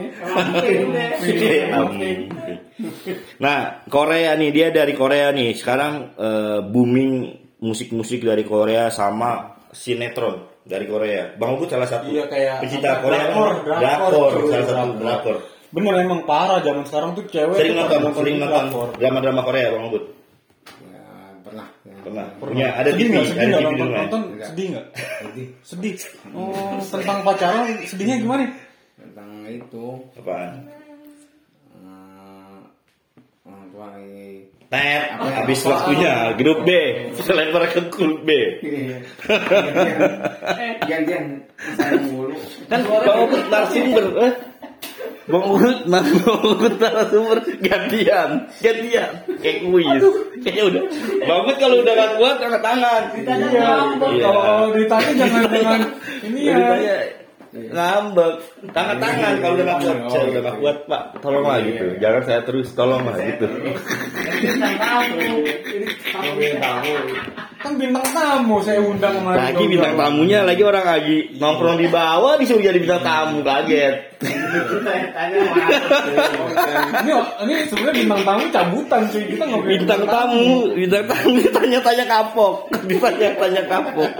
Kayak 1.25 1.67
emping. 1.73 2.19
Nah, 3.39 3.59
Korea 3.87 4.37
nih 4.37 4.51
dia 4.51 4.69
dari 4.71 4.93
Korea 4.93 5.33
nih. 5.33 5.57
Sekarang 5.57 6.17
eh, 6.17 6.59
booming 6.63 7.13
musik-musik 7.61 8.21
dari 8.21 8.45
Korea 8.45 8.89
sama 8.89 9.57
sinetron 9.71 10.49
dari 10.65 10.85
Korea. 10.85 11.33
Bang 11.37 11.57
Ogut 11.57 11.69
salah 11.69 11.89
satu 11.89 12.09
Iya, 12.09 12.25
kayak 12.27 12.55
pecinta 12.61 12.97
apa, 12.97 13.03
Korea. 13.03 13.21
drakor, 13.27 13.51
drakor, 13.65 14.11
drakor, 14.13 14.31
salah 14.51 14.67
satu 14.67 14.91
drakor. 14.97 15.37
Bener 15.71 15.95
emang 16.03 16.27
parah 16.27 16.59
zaman 16.61 16.83
sekarang 16.83 17.15
tuh 17.15 17.25
cewek 17.31 17.55
Sering 17.55 17.79
nonton, 17.79 18.01
sering 18.13 18.37
nonton 18.43 18.91
drama-drama 18.99 19.41
Korea 19.41 19.71
Bang 19.71 19.85
Ogut. 19.89 20.05
Ya, 22.01 22.25
pernah. 22.41 22.57
Ya. 22.57 22.69
Ada 22.81 22.91
sedih 22.97 23.07
TV? 23.07 23.15
Sedih 23.21 23.45
ada 23.45 23.57
TV 23.61 23.65
nonton, 23.69 23.89
nonton 23.93 24.21
Enggak. 24.33 24.49
sedih 24.49 24.67
nggak? 24.73 24.87
Sedih. 25.63 25.95
Oh, 26.33 26.81
tentang 26.97 27.19
pacaran 27.23 27.65
sedihnya 27.85 28.17
gimana? 28.21 28.45
tentang 29.01 29.31
itu 29.49 29.87
Apaan? 30.13 30.69
eh, 31.73 32.57
orang 33.49 33.65
tua 33.73 33.87
lagi 33.97 34.45
Tet, 34.71 35.19
habis 35.19 35.67
waktunya 35.67 36.31
grup 36.39 36.63
B. 36.63 36.71
Selain 37.27 37.51
mereka 37.51 37.83
ke 37.83 37.91
grup 37.91 38.23
B. 38.23 38.31
Gantian 40.87 41.43
saya 41.75 41.99
mulu. 41.99 42.39
Kan 42.71 42.87
Bang 42.87 43.19
Ogut 43.27 43.51
narasumber. 43.51 44.07
Eh? 44.31 44.35
Bang 45.31 45.45
Ogut, 45.47 45.79
Bang 45.87 46.07
Ogut 46.27 46.75
narasumber 46.77 47.39
gantian, 47.63 48.31
gantian. 48.61 49.11
Kayak 49.41 49.57
kuis. 49.65 50.03
Kayaknya 50.43 50.63
udah. 50.69 50.83
Bang 51.25 51.39
Ogut 51.47 51.57
kalau 51.63 51.77
udah 51.81 51.93
gak 51.95 52.13
kuat 52.19 52.37
angkat 52.43 52.63
tangan. 52.63 53.03
Iya. 53.15 53.35
Iya. 53.41 53.71
Kalau 54.21 54.41
kalau 54.43 54.69
ditanya 54.75 55.13
jangan 55.15 55.43
jangan 55.49 55.81
ini 56.27 56.41
ya. 56.45 56.55
Ditanya, 56.59 56.97
ngambek 57.51 58.35
tangan 58.71 58.97
tangan 59.03 59.35
kalau 59.43 59.55
udah 59.59 59.67
gak 59.67 59.79
kuat 59.83 59.99
saya 60.07 60.25
udah 60.31 60.43
gak 60.47 60.57
kuat 60.63 60.77
pak 60.87 61.03
tolonglah 61.19 61.59
gitu 61.67 61.87
jangan 61.99 62.23
saya 62.23 62.41
terus 62.47 62.69
tolonglah 62.79 63.17
gitu 63.19 63.47
Kan 67.61 67.77
bintang 67.77 68.07
tamu 68.17 68.57
saya 68.65 68.81
undang 68.81 69.21
kemarin. 69.21 69.53
lagi 69.53 69.65
bintang 69.69 69.95
tamunya 69.99 70.39
lagi 70.47 70.63
orang 70.65 70.87
lagi 70.87 71.19
nongkrong 71.37 71.77
di 71.77 71.89
bawah 71.93 72.39
disuruh 72.41 72.63
jadi 72.65 72.79
bintang 72.81 73.03
tamu 73.05 73.45
kaget 73.45 73.95
Ini 77.01 77.13
ini 77.47 77.55
sebenarnya 77.71 77.95
bintang 78.03 78.23
tamu 78.27 78.45
cabutan 78.51 79.01
cuy. 79.09 79.25
Kita 79.31 79.45
nggak 79.47 79.61
boleh 79.61 79.79
bintang 79.79 80.03
tamu 80.07 80.51
bintang 80.75 81.05
tamu 81.07 81.29
ditanya-tanya 81.39 82.05
kapok 82.09 82.55
ditanya-tanya 82.89 83.63
kapok 83.69 84.11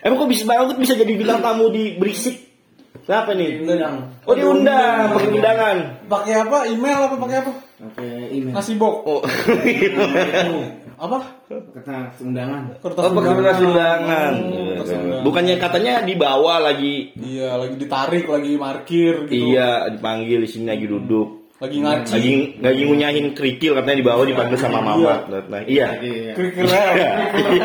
emang 0.00 0.16
kok 0.16 0.30
bisa 0.30 0.44
banget 0.48 0.76
bisa 0.78 0.94
jadi 0.96 1.12
bintang 1.12 1.40
tamu 1.44 1.68
di 1.72 1.96
berisik 1.98 2.50
Kenapa 3.00 3.34
nih? 3.34 3.66
Oh 4.22 4.38
diundang, 4.38 5.10
pakai 5.10 5.34
undangan. 5.34 5.76
Pakai 6.06 6.34
apa? 6.46 6.58
Email 6.70 7.10
apa 7.10 7.16
pakai 7.18 7.36
apa? 7.42 7.52
Oke, 7.82 8.06
email. 8.30 8.54
Nasi 8.54 8.78
bok. 8.78 9.02
Oh, 9.02 9.20
Apa? 11.00 11.18
Kata 11.48 12.12
undangan. 12.20 12.76
Kertas 12.76 13.02
oh 13.08 13.12
pakai 13.16 13.32
kertas 13.40 13.58
undangan. 13.64 14.32
Oh, 14.36 14.68
kertas 14.76 14.88
undangan. 15.00 15.24
Bukannya 15.24 15.54
katanya 15.56 15.94
dibawa 16.04 16.60
lagi 16.60 17.16
Iya, 17.16 17.56
lagi 17.56 17.74
ditarik, 17.80 18.28
lagi 18.28 18.52
parkir 18.60 19.14
gitu. 19.32 19.56
Iya, 19.56 19.88
dipanggil 19.96 20.44
di 20.44 20.48
sini 20.52 20.68
lagi 20.68 20.84
duduk. 20.84 21.56
Lagi 21.56 21.76
ngaji. 21.80 22.12
Lagi 22.12 22.34
lagi 22.60 22.82
ngunyahin 22.84 23.26
kerikil 23.32 23.80
katanya 23.80 23.98
dibawa 24.04 24.28
dipanggil 24.28 24.58
sama 24.60 24.84
mama. 24.84 25.24
Nah, 25.28 25.64
iya. 25.64 25.96
Iya. 26.04 26.32
Kerikil 26.36 26.68
kerikil. 26.68 27.64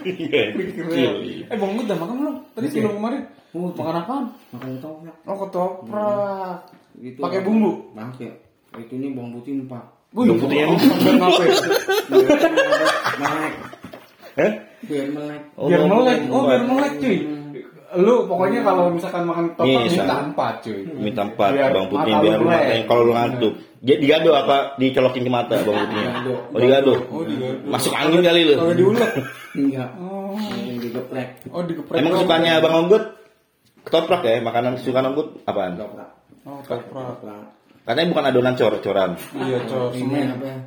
Iya. 0.00 0.42
Eh, 1.54 1.56
Bang 1.60 1.70
udah 1.78 1.96
makan 2.02 2.14
belum? 2.18 2.36
Tadi 2.58 2.66
sebelum 2.66 2.94
kemarin. 2.98 3.22
Makan 3.54 3.94
apaan? 3.94 4.24
Makan 4.58 4.70
toprak. 4.82 5.16
Oh, 5.22 5.36
ketoprak. 5.46 6.56
Gitu. 6.98 7.18
Pakai 7.22 7.46
bumbu? 7.46 7.94
Pakai. 7.94 8.30
Itu 8.74 8.98
ini 8.98 9.14
bawang 9.14 9.38
putih 9.38 9.66
empat. 9.66 9.99
Bang 10.10 10.36
putihnya- 10.36 10.74
sambil 10.74 11.14
ngapain? 11.16 11.50
Melek. 12.10 13.54
Hah? 14.30 14.52
Biar 14.80 15.06
melek. 15.08 15.40
Oh, 15.54 15.66
biar 15.66 15.82
melek. 15.84 16.18
putih 16.18 16.30
Oh, 16.30 16.42
biar 16.44 16.62
melek 16.64 16.92
cuy. 16.98 17.18
Lu 17.90 18.22
pokoknya 18.24 18.60
kalau 18.62 18.84
misalkan 18.88 19.26
makan 19.26 19.44
ketoprak 19.50 19.66
Iya, 19.66 19.90
minta 19.90 20.04
sama. 20.08 20.22
empat 20.24 20.54
cuy. 20.62 20.80
Minta 20.96 21.22
empat 21.26 21.50
bang 21.52 21.86
putih 21.86 22.12
biar 22.16 22.36
lu 22.36 22.46
matain 22.46 22.82
kalau 22.86 23.02
lu 23.02 23.12
ngantuk. 23.12 23.54
Jadi 23.80 23.98
digado 23.98 24.30
apa 24.32 24.56
dicolokin 24.76 25.22
ke 25.22 25.32
mata 25.32 25.54
bang 25.56 25.74
putihnya? 25.76 26.10
Digado. 26.12 26.34
Oh 26.50 26.58
digado. 26.58 26.92
Oh, 27.08 27.22
digado. 27.22 27.66
Masuk 27.66 27.92
angin 27.92 28.20
kali 28.20 28.40
lu. 28.46 28.54
Kalau 28.56 28.74
diulek. 28.74 29.10
Enggak. 29.52 29.90
Oh, 29.96 30.38
Yang 30.38 30.78
digeprek. 30.84 31.28
oh 31.50 31.62
digeprek. 31.62 31.98
Emang 31.98 32.14
sukanya 32.16 32.52
Bang 32.58 32.74
Onggut 32.76 33.04
ketoprak 33.82 34.22
ya? 34.22 34.38
Makanan 34.38 34.78
kesukaan 34.78 35.10
Onggut 35.10 35.28
apaan? 35.44 35.74
Toprak. 35.74 36.10
Oh, 36.42 36.58
ketoprak. 36.62 37.46
Katanya 37.84 38.08
bukan 38.12 38.24
adonan 38.28 38.54
cor-coran. 38.56 39.10
Iya, 39.34 39.58
cor. 39.66 39.90
Semen. 39.96 40.26
apa? 40.36 40.46
ya? 40.46 40.58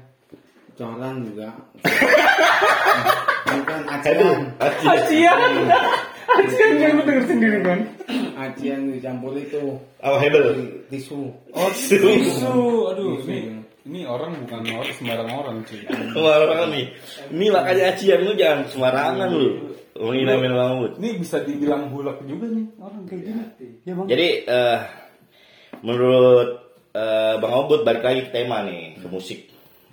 Coran 0.74 1.16
juga. 1.22 1.50
Bukan 3.54 3.82
acian. 3.86 4.40
Acian. 4.58 5.54
Acian 6.26 6.72
yang 6.82 6.98
denger 7.06 7.26
sendiri 7.30 7.60
kan? 7.62 7.80
Acian 8.34 8.90
dicampur 8.90 9.38
itu. 9.38 9.78
apa 10.02 10.18
hebel? 10.18 10.46
Tisu. 10.90 11.30
Oh, 11.54 11.70
tisu. 11.78 12.50
Aduh, 12.90 13.22
ini 13.30 13.62
ini 13.84 14.08
orang 14.08 14.34
bukan 14.48 14.64
orang 14.74 14.96
sembarang 14.96 15.30
orang 15.30 15.58
cuy. 15.68 15.84
Sembarangan 15.86 16.70
nih. 16.72 16.86
Ini 17.36 17.46
makanya 17.54 17.84
acian 17.94 18.20
lu 18.24 18.34
jangan 18.34 18.60
sembarangan 18.72 19.30
lu. 19.30 19.50
Menghina-hina 19.94 20.58
Bang 20.58 20.70
Onggut. 20.74 20.94
Ini 20.98 21.10
bisa 21.22 21.38
dibilang 21.46 21.94
bulak 21.94 22.18
juga 22.26 22.50
nih 22.50 22.66
orang 22.82 23.04
kayak 23.06 23.22
gini. 23.30 23.44
Ya 23.86 23.94
bang. 23.94 24.08
Jadi 24.10 24.28
eh 24.50 24.80
menurut 25.86 26.63
eh, 26.94 27.36
Bang 27.42 27.54
Onggut 27.54 27.82
balik 27.82 28.06
lagi 28.06 28.30
ke 28.30 28.32
tema 28.32 28.62
nih, 28.64 29.02
ke 29.02 29.08
musik. 29.10 29.50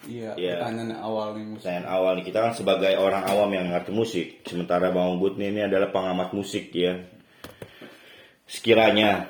Iya. 0.09 0.33
Iya. 0.37 0.64
Pertanyaan 0.64 0.97
awal 1.00 1.26
nih 1.37 1.45
musik. 1.45 1.64
Pertanyaan 1.64 1.88
awal 1.88 2.12
nih, 2.21 2.25
kita 2.28 2.38
kan 2.40 2.52
sebagai 2.57 2.92
orang 2.97 3.23
awam 3.28 3.50
yang 3.52 3.66
ngerti 3.73 3.92
musik, 3.92 4.26
sementara 4.45 4.92
Bang 4.92 5.16
Onggut 5.16 5.37
nih 5.40 5.49
ini 5.52 5.61
adalah 5.64 5.88
pengamat 5.92 6.33
musik 6.37 6.73
ya. 6.73 7.00
Sekiranya 8.45 9.28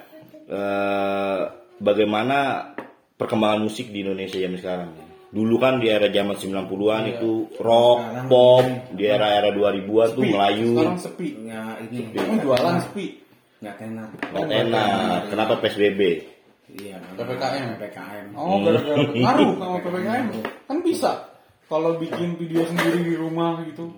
eh, 0.51 1.41
bagaimana 1.79 2.71
perkembangan 3.17 3.61
musik 3.63 3.93
di 3.93 4.03
Indonesia 4.03 4.39
zaman 4.41 4.59
sekarang? 4.59 4.91
Dulu 5.31 5.63
kan 5.63 5.79
di 5.79 5.87
era 5.87 6.11
zaman 6.11 6.35
90-an 6.35 7.03
itu 7.07 7.55
rock, 7.63 7.99
Sekarang 8.03 8.27
pop, 8.27 8.67
di 8.99 9.05
era-era 9.07 9.55
2000-an 9.55 10.09
tuh 10.11 10.23
Sepi. 10.27 10.35
Melayu. 10.35 10.73
Sekarang 10.75 10.99
sepi. 10.99 11.29
Ya 11.47 11.63
ini. 11.87 11.99
Oh, 12.19 12.39
jualan 12.43 12.77
sepi. 12.83 13.07
Nggak 13.63 13.75
tenar. 13.79 14.09
Nggak 14.11 14.49
enak. 14.51 15.19
Kenapa 15.31 15.53
PSBB? 15.63 16.01
Iya. 16.77 16.97
PPKM. 17.19 17.67
PPKM. 17.79 18.27
Oh, 18.39 18.63
gara-gara 18.63 19.03
ngaruh 19.11 19.51
sama 19.59 19.77
PPKM. 19.83 20.27
Kan 20.69 20.79
bisa. 20.87 21.13
Kalau 21.71 21.99
bikin 21.99 22.35
video 22.39 22.67
sendiri 22.67 22.99
di 23.07 23.15
rumah 23.15 23.63
gitu. 23.67 23.91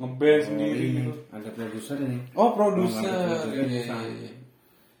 Ngeband 0.00 0.42
sendiri 0.48 0.84
gitu. 0.96 1.12
Ada 1.28 1.50
produser 1.52 1.96
ini. 2.00 2.18
Oh, 2.32 2.54
produser. 2.56 3.04
Iya, 3.50 3.66
iya, 3.68 3.82
iya. 4.08 4.32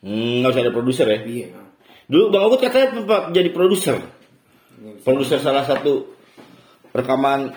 Hmm, 0.00 0.44
nggak 0.44 0.50
usah 0.52 0.62
ada 0.64 0.72
produser 0.74 1.06
ya. 1.08 1.18
Iya. 1.24 1.48
Dulu 2.10 2.24
Bang 2.34 2.44
Ogut 2.50 2.60
katanya 2.60 2.98
tempat 2.98 3.22
jadi 3.30 3.50
produser. 3.54 3.96
Produser 5.06 5.38
salah 5.38 5.64
satu 5.64 6.10
rekaman 6.90 7.54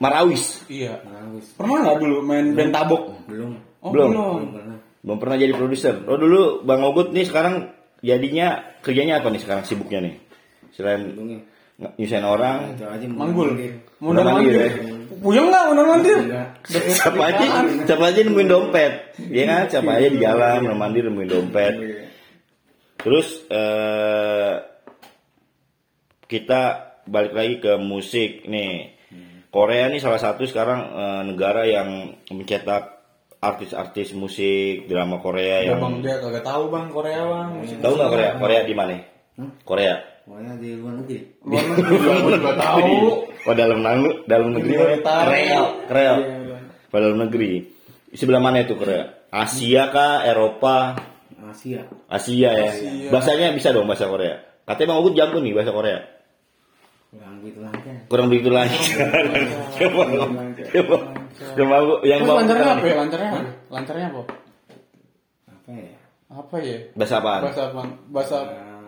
Marawis. 0.00 0.64
Iya. 0.66 1.04
Bagus. 1.04 1.52
Pernah 1.54 1.76
nggak 1.84 1.96
dulu 2.00 2.16
main 2.24 2.46
band 2.56 2.72
tabok? 2.72 3.02
Belum. 3.28 3.52
Oh, 3.84 3.90
Belum. 3.92 4.08
belum. 4.10 4.24
Belum 4.40 4.50
pernah. 4.56 4.76
Belum 5.06 5.18
pernah 5.22 5.36
jadi 5.38 5.52
produser. 5.54 5.94
Oh 6.08 6.18
dulu 6.18 6.64
Bang 6.64 6.82
Ogut 6.82 7.12
nih 7.12 7.28
sekarang 7.28 7.75
jadinya 8.04 8.76
kerjanya 8.80 9.20
apa 9.20 9.28
nih 9.32 9.40
sekarang 9.42 9.64
sibuknya 9.64 10.00
nih? 10.04 10.14
Selain 10.76 11.00
nyusahin 11.76 12.24
orang, 12.24 12.72
Manggul. 13.12 13.52
manggil. 13.52 13.72
Mandir 14.00 14.24
mandir. 14.24 14.54
ya. 14.56 14.70
Puyeng 15.16 15.48
nggak 15.48 15.64
mondar 15.72 15.86
mandir? 15.88 16.18
Enggak. 16.24 16.48
siapa 16.68 17.22
aja, 17.32 17.44
siapa 17.88 18.04
aja 18.12 18.20
nemuin 18.24 18.48
dompet, 18.48 18.92
ya 19.32 19.44
kan? 19.48 19.62
Siapa 19.72 19.90
aja 19.96 20.08
di 20.08 20.18
jalan, 20.20 20.60
mandi 20.76 20.98
nemuin 21.04 21.28
dompet. 21.28 21.74
Terus 23.00 23.28
eh, 23.48 24.52
kita 26.26 26.62
balik 27.06 27.32
lagi 27.32 27.54
ke 27.60 27.72
musik 27.80 28.44
nih. 28.48 28.96
Korea 29.52 29.88
nih 29.88 30.00
salah 30.00 30.20
satu 30.20 30.44
sekarang 30.44 30.80
eh, 30.92 31.22
negara 31.32 31.64
yang 31.64 32.12
mencetak 32.28 32.95
artis-artis 33.40 34.16
musik 34.16 34.88
drama 34.88 35.20
Korea 35.20 35.62
Ya 35.62 35.76
yang 35.76 35.82
bang 35.84 35.94
dia 36.00 36.16
kagak 36.18 36.44
tahu 36.44 36.72
bang 36.72 36.86
Korea 36.88 37.20
bang. 37.24 37.50
Tahu 37.82 37.92
nggak 37.94 38.10
Korea? 38.10 38.30
Korea 38.40 38.60
di 38.64 38.74
mana? 38.74 38.96
Korea. 39.62 39.94
Pokoknya 40.26 40.52
di 40.58 40.68
luar 40.74 40.94
negeri. 40.98 41.18
Luar 41.46 41.64
negeri 41.70 41.94
juga 42.34 42.52
tahu. 42.58 42.94
Oh 43.46 43.54
dalam 43.54 43.78
negeri, 43.78 44.14
dalam 44.26 44.48
negeri 44.50 44.74
Korea. 44.74 44.98
Korea, 45.04 45.60
Korea. 45.86 46.12
Pada 46.90 47.02
dalam 47.06 47.20
negeri. 47.28 47.52
Sebelah 48.10 48.42
mana 48.42 48.66
itu 48.66 48.74
Korea? 48.74 49.28
Asia 49.30 49.92
kah? 49.94 50.26
Eropa? 50.26 50.98
Asia. 51.46 51.86
Asia 52.10 52.50
ya. 52.50 52.70
Asia. 52.74 53.10
Bahasanya 53.14 53.54
bisa 53.54 53.70
dong 53.70 53.86
bahasa 53.86 54.10
Korea. 54.10 54.42
Katanya 54.66 54.88
Bang 54.90 54.98
Ugut 55.04 55.14
jago 55.14 55.38
nih 55.38 55.54
bahasa 55.54 55.70
Korea. 55.70 55.98
Kurang 57.06 57.34
gitu 57.46 57.58
lancar. 57.62 57.94
Kurang 58.10 58.26
begitu 58.32 58.48
lancar. 58.50 59.08
Coba 59.78 60.02
coba 60.74 60.98
yang 61.36 62.20
Terus 62.24 62.28
Bang 62.28 62.38
lancarnya 62.40 62.66
apa 62.72 62.86
ya? 62.86 62.96
Lancarnya 62.96 63.28
apa? 63.28 63.40
Lancarnya 63.68 64.06
apa? 64.08 64.22
Apa 65.52 65.70
ya? 65.72 65.96
Apa 66.26 66.56
ya? 66.60 66.78
Bahasa 66.96 67.14
apaan? 67.20 67.42
Bahasa 67.44 67.62
apa? 67.68 67.82
Bahasa 68.08 68.38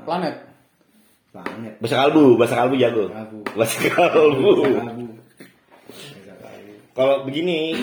planet. 0.05 0.35
Planet. 1.29 1.73
Bahasa 1.79 1.95
kalbu, 2.01 2.25
bahasa 2.41 2.55
kalbu 2.57 2.75
jago. 2.81 3.05
Kalbu. 3.13 3.39
Bahasa 3.53 3.79
kalbu. 3.93 4.51
Kalbu. 4.65 5.05
Kalau 6.99 7.23
begini, 7.23 7.79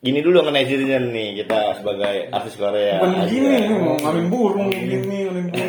gini 0.00 0.24
dulu 0.24 0.40
ke 0.40 0.50
netizen 0.54 1.12
nih 1.12 1.44
kita 1.44 1.76
sebagai 1.82 2.32
artis 2.32 2.56
Korea. 2.56 2.96
Bukan 3.02 3.28
gini, 3.28 3.68
mau 3.76 3.92
ngalin 4.00 4.26
burung 4.32 4.72
gini, 4.72 5.04
ngalin 5.04 5.46
burung. 5.52 5.68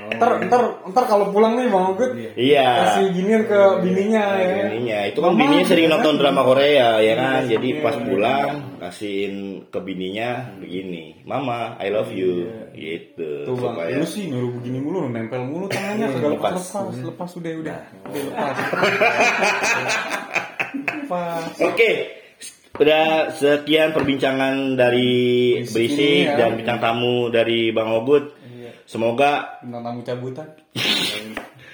Iya. 0.16 0.18
Ntar, 0.18 0.30
ntar, 0.48 0.62
ntar 0.88 1.04
kalau 1.04 1.28
pulang 1.28 1.54
nih 1.54 1.68
bang 1.68 1.84
Ugut 1.92 2.10
Iya. 2.34 2.68
kasih 2.82 3.04
ginian 3.12 3.42
ke 3.44 3.60
bininya 3.80 4.24
ya. 4.34 4.56
Bininya 4.66 4.98
itu 5.06 5.18
kan 5.20 5.32
bininya 5.32 5.64
sering 5.64 5.86
nonton 5.86 6.14
kan. 6.16 6.20
drama 6.24 6.42
Korea 6.42 6.88
ya 6.98 7.14
kan. 7.14 7.40
Iya, 7.44 7.50
Jadi 7.52 7.68
iya, 7.70 7.80
pas 7.80 7.96
iya. 7.96 8.04
pulang 8.04 8.48
kasihin 8.76 9.34
ke 9.68 9.78
bininya 9.78 10.30
begini, 10.56 11.04
Mama, 11.22 11.76
I 11.76 11.88
love 11.88 12.10
you, 12.10 12.48
gitu. 12.72 13.44
Tuh 13.44 13.54
bang, 13.54 13.74
Supaya 13.76 13.94
lu 13.98 14.06
sih 14.06 14.24
nyuruh 14.26 14.50
begini 14.56 14.78
mulu, 14.78 15.06
nempel 15.06 15.42
mulu 15.42 15.66
tangannya, 15.66 16.06
kagak 16.08 16.30
lepas, 16.38 16.52
Lepas. 16.54 16.64
lepas, 16.70 16.96
lepas 17.04 17.30
udah, 17.34 17.52
udah, 17.56 17.78
udah 18.06 18.22
lepas. 18.24 18.56
lepas. 21.02 21.42
Oke, 21.62 21.90
udah 22.76 23.04
sekian 23.32 23.90
perbincangan 23.90 24.76
dari 24.76 25.14
Berisik 25.64 26.28
ya. 26.28 26.36
dan 26.36 26.60
bintang 26.60 26.78
tamu 26.78 27.28
dari 27.28 27.72
Bang 27.72 27.90
Ogut. 27.92 28.36
Semoga 28.86 29.58
Tentang 29.60 29.82
tamu 29.82 30.00
cabutan. 30.06 30.48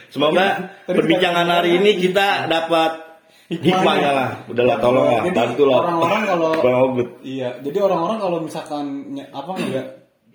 semoga 0.08 0.46
perbincangan 0.88 1.44
hari 1.44 1.76
ini 1.76 2.00
kita 2.00 2.48
dapat 2.48 3.04
hikmahnya 3.52 4.10
lah. 4.16 4.28
Udahlah 4.48 4.76
tolong 4.80 5.06
lah, 5.12 5.20
Jadi 5.20 5.36
bantu 5.36 5.62
lah. 5.68 5.78
orang-orang 5.84 6.22
kalau. 6.24 6.50
Iya, 7.36 7.48
jadi 7.60 7.78
orang-orang 7.84 8.18
kalau 8.18 8.38
misalkan 8.40 8.84
apa 9.28 9.52
nggak 9.52 9.86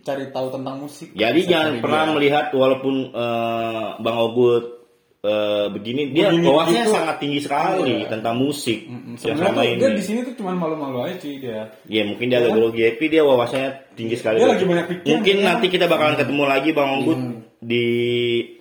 cari 0.06 0.26
tahu 0.30 0.48
tentang 0.54 0.76
musik. 0.80 1.10
Jadi 1.18 1.42
jangan 1.50 1.82
pernah 1.82 2.04
melihat 2.14 2.54
walaupun 2.54 2.96
eh, 3.12 3.88
Bang 4.00 4.18
Ogut 4.22 4.77
eh, 5.20 5.66
begini, 5.70 6.02
dia 6.10 6.30
Begini 6.30 6.46
wawasannya 6.46 6.84
gitu. 6.84 6.94
sangat 6.94 7.16
tinggi 7.18 7.40
sekali 7.40 7.94
Iya. 7.98 8.08
tentang 8.10 8.36
musik 8.38 8.80
Mm, 8.86 9.16
Sebenarnya 9.18 9.50
sama 9.50 9.58
tuh 9.58 9.66
dia 9.74 9.90
di 9.90 9.92
ini. 9.92 10.04
sini 10.04 10.20
tuh 10.24 10.34
cuma 10.36 10.52
malu-malu 10.54 10.98
aja 11.04 11.16
cuy 11.18 11.36
dia. 11.38 11.62
Ya 11.86 12.02
mungkin 12.04 12.26
dia 12.28 12.38
agak 12.40 12.54
grogi, 12.54 12.82
tapi 12.86 13.06
dia 13.08 13.22
wawasannya 13.22 13.70
tinggi 13.94 14.16
sekali. 14.16 14.38
Dia 14.38 14.48
lagi 14.48 14.64
banyak 14.64 14.86
pikiran, 14.88 15.10
Mungkin 15.10 15.36
dia. 15.36 15.46
nanti 15.46 15.66
kita 15.68 15.86
bakalan 15.86 16.16
ketemu 16.16 16.44
lagi 16.44 16.70
Bang 16.72 16.92
Ogut 16.98 17.20
di 17.58 17.88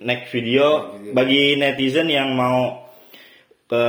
next 0.01 0.27
video. 0.29 0.65
Bagi 1.09 1.55
netizen 1.55 2.07
yang 2.07 2.33
mau 2.33 2.89
ke 3.63 3.83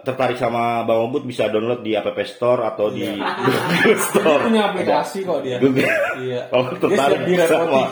tertarik 0.00 0.38
sama 0.38 0.82
Bang 0.82 1.04
Ogut 1.04 1.22
bisa 1.22 1.46
download 1.46 1.82
di 1.82 1.92
App 1.92 2.14
Store 2.24 2.62
atau 2.64 2.88
di 2.88 3.04
Google 3.04 3.58
Dia 3.84 3.96
Store. 4.00 4.40
punya 4.40 4.62
aplikasi 4.68 5.18
kok 5.20 5.42
dia. 5.42 5.58
Google. 5.58 5.90
Iya. 6.16 6.40
Oh, 6.50 6.64
dia 6.64 6.78
tertarik 6.78 6.96
siap 7.12 7.26
direpoti. 7.26 7.50
sama. 7.52 7.82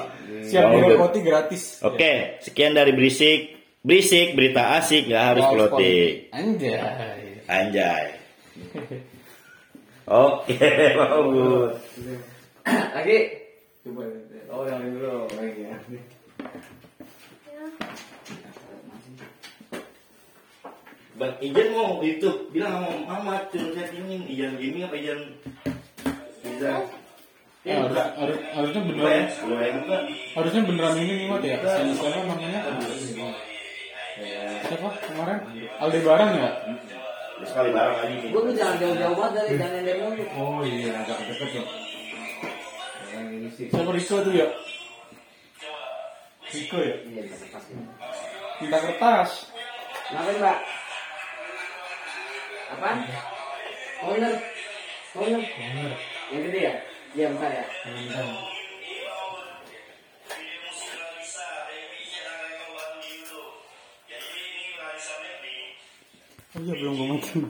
Siap 0.41 0.67
direpoti 0.73 1.19
gratis. 1.21 1.63
Oke, 1.83 2.13
sekian 2.41 2.73
dari 2.73 2.95
Berisik. 2.95 3.58
Berisik, 3.79 4.35
berita 4.35 4.77
asik, 4.77 5.07
nggak 5.07 5.25
harus 5.25 5.45
politik. 5.49 6.11
Anjay. 6.35 6.77
Anjay. 7.47 8.05
Oke, 10.05 10.57
bagus. 10.99 11.75
Lagi. 12.67 13.19
Coba. 13.85 14.03
Oh, 14.49 14.65
yang 14.65 14.81
ini 14.83 14.97
dulu. 14.97 15.29
Lagi 15.31 15.63
ya. 15.63 15.77
Bang 21.19 21.35
Ijan 21.43 21.69
mau 21.75 21.99
itu 22.01 22.29
bilang 22.55 22.79
sama 22.79 22.95
Mama 23.19 23.43
turun 23.51 23.75
settingin 23.75 24.23
Ijan 24.31 24.55
gini 24.55 24.87
apa 24.87 24.95
Ijan 24.95 25.21
bisa 26.47 26.73
Ya, 27.67 27.85
harus, 27.85 27.99
harus- 28.17 28.45
harusnya 28.55 28.81
ya, 28.81 28.87
beneran 28.87 29.29
boleh 29.45 29.71
buka. 29.83 29.97
harusnya 30.33 30.61
beneran 30.63 30.95
ini 30.97 31.13
nih 31.13 31.27
Mat 31.29 31.43
ya. 31.43 31.57
Si 31.59 31.91
siapa 31.93 32.23
Siapa 34.67 34.89
kemarin? 35.07 35.39
Aldebaran 35.79 36.31
ya? 36.35 36.51
Sekali 37.47 37.71
barang 37.71 37.97
lagi 38.03 38.15
nih. 38.19 38.31
Gue 38.35 38.43
tuh 38.51 38.55
jangan 38.59 38.77
jauh-jauh 38.83 39.15
banget 39.15 39.33
dari 39.39 39.51
jangan 39.55 39.83
dari 39.87 40.01
mulu. 40.03 40.25
Oh 40.35 40.61
iya, 40.67 40.91
agak 41.07 41.19
deket 41.23 41.49
tuh. 41.55 41.67
Yang 43.15 43.27
ini 43.31 43.49
sih. 43.55 43.67
Siapa 43.71 43.91
Riko 43.95 44.17
tuh 44.27 44.35
ya? 44.35 44.49
Riko 46.51 46.79
ya? 46.83 46.97
Iya, 47.07 47.23
pasti. 47.55 47.73
Minta 48.59 48.79
kertas. 48.83 49.31
Kenapa 50.11 50.31
Mbak? 50.35 50.59
Apaan? 52.75 52.99
Owner. 54.03 54.35
Owner. 55.15 55.43
Yang 56.35 56.43
gede 56.51 56.59
ya? 56.59 56.75
Iya, 57.15 57.27
bentar 57.33 57.51
ya. 57.55 57.65
Oh 66.59 66.63
iya 66.67 66.75
belum 66.75 66.95
gue 66.99 67.07
matiin. 67.07 67.47